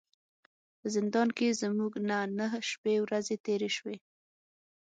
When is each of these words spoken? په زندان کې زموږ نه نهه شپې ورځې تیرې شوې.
په 0.79 0.87
زندان 0.95 1.27
کې 1.37 1.57
زموږ 1.61 1.91
نه 2.09 2.17
نهه 2.37 2.59
شپې 2.69 2.95
ورځې 3.03 3.35
تیرې 3.45 3.69
شوې. 3.77 3.97